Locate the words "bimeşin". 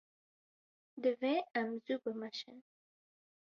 2.03-2.57